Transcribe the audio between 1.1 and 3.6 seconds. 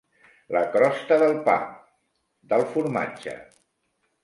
del pa, del formatge.